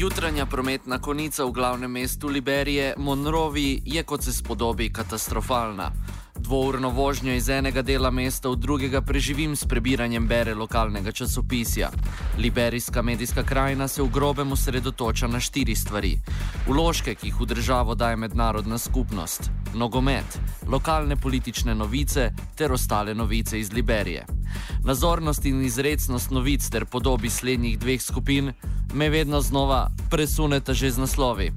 [0.00, 5.90] Jutranja prometna konica v glavnem mestu Liberije, Monrovi, je kot se spodobi katastrofalna.
[6.50, 11.90] Dvourno vožnjo iz enega dela mesta v drugega preživim s prebiranjem bere lokalnega časopisja.
[12.38, 16.18] Liberijska medijska krajina se v grobem osredotoča na štiri stvari:
[16.66, 23.60] uložke, ki jih v državo daje mednarodna skupnost, nogomet, lokalne politične novice ter ostale novice
[23.60, 24.26] iz Liberije.
[24.84, 28.52] Nazornost in izrednost novic ter podobi slednjih dveh skupin
[28.94, 31.52] me vedno znova presuneta že z naslovi.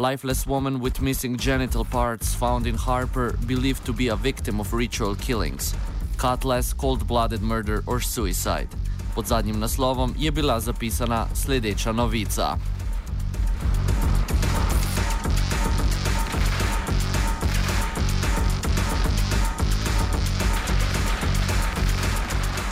[0.00, 4.72] Lifeless woman with missing genital parts found in Harper, believed to be a victim of
[4.72, 5.74] ritual killings.
[6.16, 8.68] Cutlass, cold blooded murder or suicide.
[9.14, 12.56] Pod zadnjim naslovom je bila zapisana sledeča novica.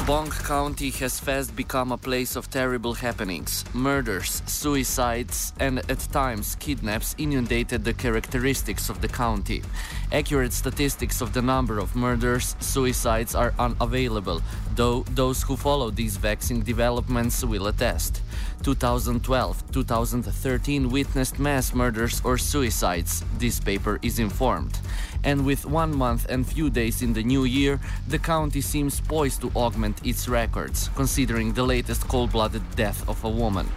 [0.09, 3.63] Bong County has fast become a place of terrible happenings.
[3.75, 9.63] Murders, suicides, and at times kidnaps inundated the characteristics of the county.
[10.11, 14.41] Accurate statistics of the number of murders, suicides are unavailable,
[14.75, 18.23] though those who follow these vexing developments will attest.
[18.63, 24.81] 2012 2013 witnessed mass murders or suicides, this paper is informed.
[25.29, 29.43] And with one month and few days in the new year, the county seems poised
[29.43, 33.69] to augment its records, considering the latest cold blooded death of a woman.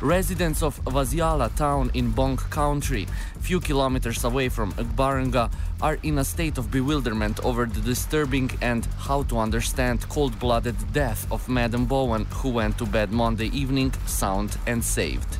[0.00, 3.08] Residents of Vaziala town in Bong Country,
[3.40, 8.86] few kilometers away from Ugbaranga, are in a state of bewilderment over the disturbing and
[8.96, 13.92] how to understand cold blooded death of Madam Bowen, who went to bed Monday evening
[14.06, 15.36] sound and saved.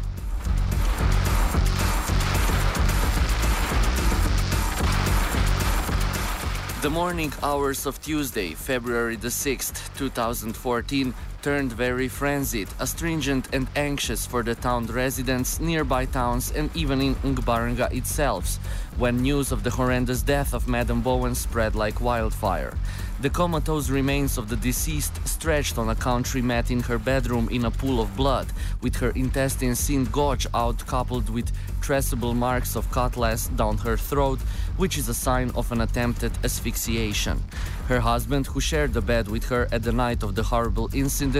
[6.82, 14.24] The morning hours of Tuesday, February the 6th, 2014, turned very frenzied, astringent and anxious
[14.24, 18.58] for the town residents, nearby towns, and even in Ngbaranga itself,
[18.96, 22.74] when news of the horrendous death of Madame Bowen spread like wildfire.
[23.20, 27.64] The comatose remains of the deceased stretched on a country mat in her bedroom in
[27.64, 28.48] a pool of blood,
[28.80, 34.40] with her intestines seen gouge out coupled with traceable marks of cutlass down her throat,
[34.76, 37.42] which is a sign of an attempted asphyxiation.
[37.88, 41.31] Her husband, who shared the bed with her at the night of the horrible incident,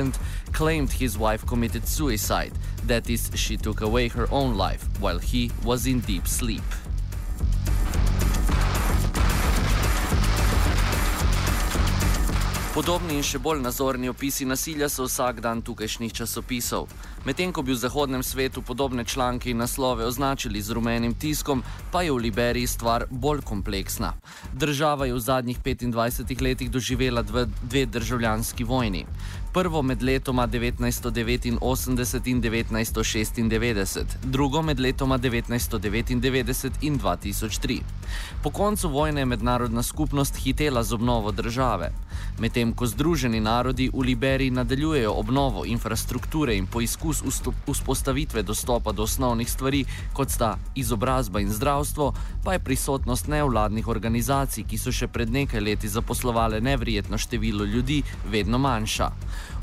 [0.53, 2.53] claimed his wife committed suicide.
[2.87, 6.63] That is, she took away her own life while he was in deep sleep.
[12.73, 16.87] Podobni in še bolj nazorni opisi nasilja so vsak dan tukajšnjih časopisov.
[17.29, 21.61] Medtem ko bi v zahodnem svetu podobne članke in naslove označili z rumenim tiskom,
[21.93, 24.17] pa je v Liberiji stvar bolj kompleksna.
[24.57, 29.05] Država je v zadnjih 25 letih doživela dve, dve državljanski vojni.
[29.53, 37.81] Prvo med letoma 1989 in 1996, drugo med letoma 1999 in 2003.
[38.43, 41.93] Po koncu vojne je mednarodna skupnost hitela z obnovo države.
[42.41, 47.23] Medtem ko Združeni narodi v Liberiji nadaljujejo obnovo infrastrukture in poizkus
[47.67, 52.13] vzpostavitve dostopa do osnovnih stvari, kot sta izobrazba in zdravstvo,
[52.45, 58.03] pa je prisotnost nevladnih organizacij, ki so še pred nekaj leti zaposlovale nevrijetno število ljudi,
[58.31, 59.11] vedno manjša.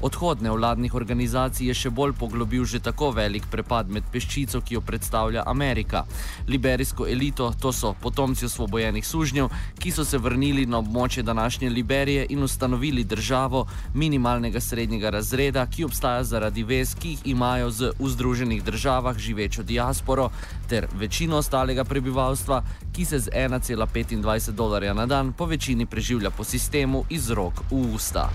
[0.02, 4.82] Odhod nevladnih organizacij je še bolj poglobil že tako velik prepad med peščico, ki jo
[4.82, 6.06] predstavlja Amerika.
[6.48, 12.26] Liberijsko elito, to so potomci osvobojenih sužnjev, ki so se vrnili na območje današnje Liberije
[12.30, 18.10] in ustanovili državo minimalnega srednjega razreda, ki obstaja zaradi vez, ki jih imajo z v
[18.10, 20.30] Združenih državah živečo diasporo
[20.68, 26.44] ter večino ostalega prebivalstva, ki se z 1,25 dolarja na dan po večini preživlja po
[26.44, 28.30] sistemu iz rok v usta.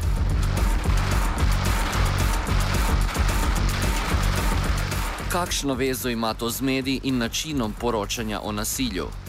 [5.29, 9.24] Kakšno vezo ima to z mediji in načinom poročanja o nasilju?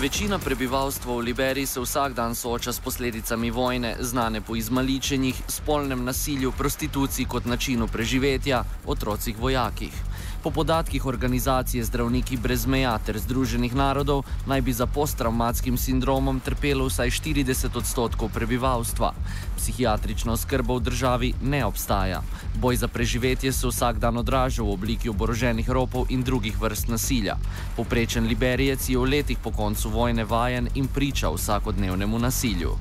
[0.00, 6.04] Večina prebivalstva v Liberiji se vsak dan sooča s posledicami vojne, znane po izmaličenjih, spolnem
[6.04, 9.92] nasilju, prostituciji kot načinu preživetja, otrocih vojakih.
[10.42, 16.86] Po podatkih organizacije Zdravniki brez meja ter Združenih narodov naj bi za posttraumatskim sindromom trpelo
[16.88, 19.12] vsaj 40 odstotkov prebivalstva.
[19.56, 22.22] Psihiatrična oskrba v državi ne obstaja.
[22.56, 27.36] Boj za preživetje se vsak dan odraža v obliki oboroženih ropov in drugih vrst nasilja.
[27.76, 32.72] Poprečen liberijec je v letih po koncu vojne vajen in priča vsakodnevnemu nasilju.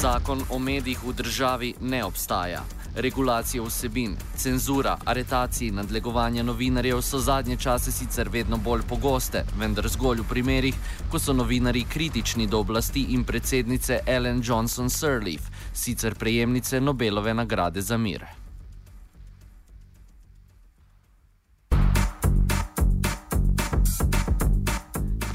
[0.00, 2.79] Zakon o medijih v državi ne obstaja.
[2.96, 9.88] Regulacije vsebin, cenzura, aretacije in nadlegovanje novinarjev so zadnje čase sicer vedno bolj pogoste, vendar
[9.88, 10.74] zgolj v primerih,
[11.10, 17.82] ko so novinari kritični do oblasti in predsednice Ellen Johnson Sirleaf, sicer prejemnice Nobelove nagrade
[17.82, 18.39] za mir.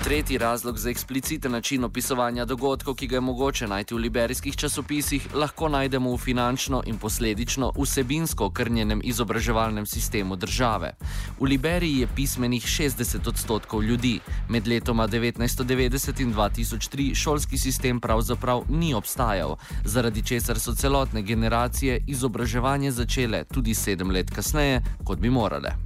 [0.06, 5.28] Tretji razlog za ekspliciten način opisovanja dogodkov, ki ga je mogoče najti v liberijskih časopisih,
[5.34, 10.92] lahko najdemo v finančno in posledično vsebinsko okrnjenem izobraževalnem sistemu države.
[11.40, 14.20] V Liberiji je pismenih 60 odstotkov ljudi.
[14.50, 22.04] Med letoma 1990 in 2003 šolski sistem pravzaprav ni obstajal, zaradi česar so celotne generacije
[22.08, 25.85] izobraževanje začele tudi sedem let kasneje, kot bi morale.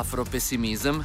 [0.00, 1.04] Afropesimizem,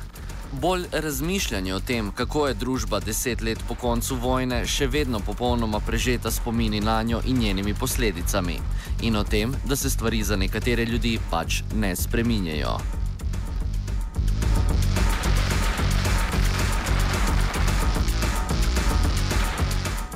[0.52, 5.80] bolj razmišljanje o tem, kako je družba deset let po koncu vojne še vedno popolnoma
[5.80, 8.56] prežeta spomini na njo in njenimi posledicami,
[9.02, 12.78] in o tem, da se stvari za nekatere ljudi pač ne spreminjajo.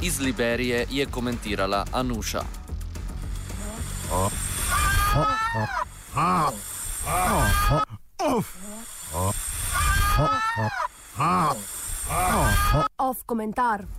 [0.01, 2.43] Iz Liberije je komentirala Anuša.
[4.11, 4.31] Oh.
[5.15, 5.27] Oh.
[5.55, 5.67] Oh.
[6.15, 6.78] Oh.
[13.50, 13.99] alimentar.